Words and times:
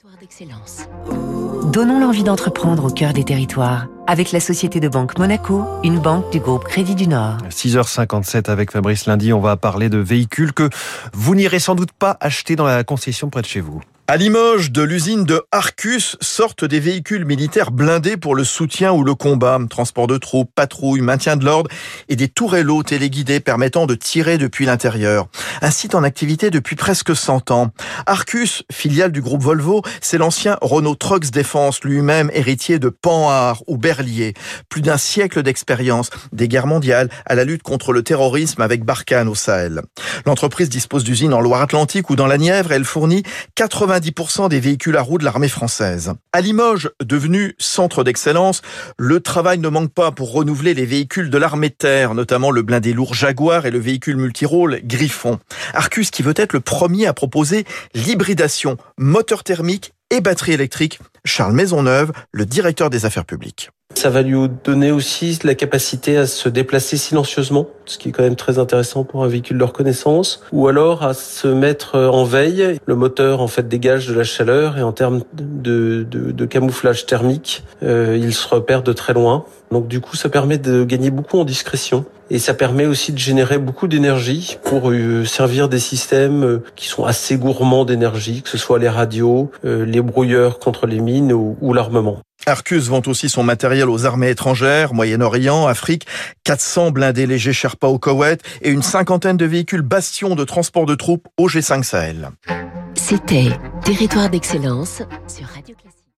Territoire 0.00 0.18
d'excellence. 0.18 0.88
Donnons 1.72 2.00
l'envie 2.00 2.22
d'entreprendre 2.22 2.86
au 2.86 2.90
cœur 2.90 3.12
des 3.12 3.22
territoires 3.22 3.86
avec 4.06 4.32
la 4.32 4.40
Société 4.40 4.80
de 4.80 4.88
Banque 4.88 5.18
Monaco, 5.18 5.62
une 5.84 5.98
banque 5.98 6.32
du 6.32 6.40
groupe 6.40 6.64
Crédit 6.64 6.94
du 6.94 7.06
Nord. 7.06 7.36
6h57 7.50 8.48
avec 8.48 8.70
Fabrice 8.70 9.04
Lundi, 9.04 9.34
on 9.34 9.40
va 9.40 9.58
parler 9.58 9.90
de 9.90 9.98
véhicules 9.98 10.54
que 10.54 10.70
vous 11.12 11.34
n'irez 11.34 11.58
sans 11.58 11.74
doute 11.74 11.92
pas 11.92 12.16
acheter 12.20 12.56
dans 12.56 12.64
la 12.64 12.82
concession 12.82 13.28
près 13.28 13.42
de 13.42 13.46
chez 13.46 13.60
vous. 13.60 13.82
À 14.10 14.16
Limoges, 14.16 14.72
de 14.72 14.82
l'usine 14.82 15.22
de 15.22 15.40
Arcus 15.52 16.16
sortent 16.20 16.64
des 16.64 16.80
véhicules 16.80 17.24
militaires 17.24 17.70
blindés 17.70 18.16
pour 18.16 18.34
le 18.34 18.42
soutien 18.42 18.90
ou 18.90 19.04
le 19.04 19.14
combat, 19.14 19.56
transport 19.70 20.08
de 20.08 20.18
troupes, 20.18 20.50
patrouilles, 20.52 21.00
maintien 21.00 21.36
de 21.36 21.44
l'ordre 21.44 21.70
et 22.08 22.16
des 22.16 22.26
tourellos 22.26 22.82
téléguidés 22.82 23.38
permettant 23.38 23.86
de 23.86 23.94
tirer 23.94 24.36
depuis 24.36 24.66
l'intérieur. 24.66 25.28
Un 25.62 25.70
site 25.70 25.94
en 25.94 26.02
activité 26.02 26.50
depuis 26.50 26.74
presque 26.74 27.14
100 27.14 27.52
ans. 27.52 27.70
Arcus, 28.04 28.64
filiale 28.72 29.12
du 29.12 29.22
groupe 29.22 29.44
Volvo, 29.44 29.82
c'est 30.00 30.18
l'ancien 30.18 30.58
Renault 30.60 30.96
Trucks 30.96 31.30
Défense, 31.30 31.80
lui-même 31.84 32.32
héritier 32.34 32.80
de 32.80 32.88
Panhard 32.88 33.62
ou 33.68 33.76
Berlier. 33.76 34.34
Plus 34.68 34.82
d'un 34.82 34.98
siècle 34.98 35.44
d'expérience, 35.44 36.10
des 36.32 36.48
guerres 36.48 36.66
mondiales 36.66 37.10
à 37.26 37.36
la 37.36 37.44
lutte 37.44 37.62
contre 37.62 37.92
le 37.92 38.02
terrorisme 38.02 38.60
avec 38.60 38.84
Barkhane 38.84 39.28
au 39.28 39.36
Sahel. 39.36 39.82
L'entreprise 40.26 40.68
dispose 40.68 41.04
d'usines 41.04 41.32
en 41.32 41.40
Loire-Atlantique 41.40 42.10
ou 42.10 42.16
dans 42.16 42.26
la 42.26 42.38
Nièvre. 42.38 42.72
Elle 42.72 42.84
fournit 42.84 43.22
90% 44.00 44.48
des 44.48 44.60
véhicules 44.60 44.96
à 44.96 45.02
roues 45.02 45.18
de 45.18 45.24
l'armée 45.24 45.48
française. 45.48 46.14
À 46.32 46.40
Limoges, 46.40 46.90
devenu 47.04 47.54
centre 47.58 48.04
d'excellence, 48.04 48.62
le 48.98 49.20
travail 49.20 49.58
ne 49.58 49.68
manque 49.68 49.92
pas 49.92 50.10
pour 50.10 50.32
renouveler 50.32 50.74
les 50.74 50.86
véhicules 50.86 51.30
de 51.30 51.38
l'armée 51.38 51.70
terre, 51.70 52.14
notamment 52.14 52.50
le 52.50 52.62
blindé 52.62 52.92
lourd 52.92 53.14
Jaguar 53.14 53.66
et 53.66 53.70
le 53.70 53.78
véhicule 53.78 54.16
multirôle 54.16 54.80
Griffon. 54.84 55.38
Arcus 55.74 56.10
qui 56.10 56.22
veut 56.22 56.34
être 56.36 56.52
le 56.52 56.60
premier 56.60 57.06
à 57.06 57.12
proposer 57.12 57.64
l'hybridation 57.94 58.76
moteur 58.98 59.44
thermique 59.44 59.92
et 60.10 60.20
batterie 60.20 60.52
électrique. 60.52 60.98
Charles 61.24 61.54
Maisonneuve, 61.54 62.12
le 62.32 62.46
directeur 62.46 62.90
des 62.90 63.04
affaires 63.04 63.26
publiques. 63.26 63.70
Ça 64.00 64.08
va 64.08 64.22
lui 64.22 64.48
donner 64.64 64.92
aussi 64.92 65.38
la 65.44 65.54
capacité 65.54 66.16
à 66.16 66.26
se 66.26 66.48
déplacer 66.48 66.96
silencieusement, 66.96 67.66
ce 67.84 67.98
qui 67.98 68.08
est 68.08 68.12
quand 68.12 68.22
même 68.22 68.34
très 68.34 68.58
intéressant 68.58 69.04
pour 69.04 69.24
un 69.24 69.28
véhicule 69.28 69.58
de 69.58 69.64
reconnaissance, 69.64 70.42
ou 70.52 70.68
alors 70.68 71.02
à 71.02 71.12
se 71.12 71.48
mettre 71.48 71.98
en 71.98 72.24
veille. 72.24 72.78
Le 72.86 72.94
moteur 72.94 73.42
en 73.42 73.46
fait 73.46 73.68
dégage 73.68 74.08
de 74.08 74.14
la 74.14 74.24
chaleur 74.24 74.78
et 74.78 74.82
en 74.82 74.92
termes 74.92 75.20
de, 75.34 76.06
de, 76.10 76.30
de 76.30 76.44
camouflage 76.46 77.04
thermique, 77.04 77.62
euh, 77.82 78.16
il 78.18 78.32
se 78.32 78.48
repère 78.48 78.82
de 78.82 78.94
très 78.94 79.12
loin. 79.12 79.44
Donc 79.70 79.86
du 79.86 80.00
coup, 80.00 80.16
ça 80.16 80.30
permet 80.30 80.56
de 80.56 80.82
gagner 80.82 81.10
beaucoup 81.10 81.38
en 81.38 81.44
discrétion 81.44 82.06
et 82.30 82.38
ça 82.38 82.54
permet 82.54 82.86
aussi 82.86 83.12
de 83.12 83.18
générer 83.18 83.58
beaucoup 83.58 83.86
d'énergie 83.86 84.56
pour 84.64 84.90
euh, 84.90 85.26
servir 85.26 85.68
des 85.68 85.78
systèmes 85.78 86.42
euh, 86.42 86.62
qui 86.74 86.86
sont 86.86 87.04
assez 87.04 87.36
gourmands 87.36 87.84
d'énergie, 87.84 88.40
que 88.40 88.48
ce 88.48 88.56
soit 88.56 88.78
les 88.78 88.88
radios, 88.88 89.50
euh, 89.66 89.84
les 89.84 90.00
brouilleurs 90.00 90.58
contre 90.58 90.86
les 90.86 91.00
mines 91.00 91.34
ou, 91.34 91.58
ou 91.60 91.74
l'armement. 91.74 92.20
Arcus 92.46 92.88
vend 92.88 93.02
aussi 93.06 93.28
son 93.28 93.42
matériel 93.42 93.88
aux 93.88 94.06
armées 94.06 94.30
étrangères, 94.30 94.94
Moyen-Orient, 94.94 95.66
Afrique, 95.66 96.06
400 96.44 96.90
blindés 96.90 97.26
légers 97.26 97.52
Sherpa 97.52 97.86
au 97.86 97.98
Koweït 97.98 98.42
et 98.62 98.70
une 98.70 98.82
cinquantaine 98.82 99.36
de 99.36 99.44
véhicules 99.44 99.82
bastions 99.82 100.34
de 100.34 100.44
transport 100.44 100.86
de 100.86 100.94
troupes 100.94 101.28
au 101.36 101.48
G5 101.48 101.82
Sahel. 101.82 102.30
C'était 102.94 103.48
Territoire 103.84 104.30
d'excellence 104.30 105.02
sur 105.26 105.46